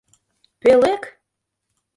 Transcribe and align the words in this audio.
—Пӧлек! 0.61 1.03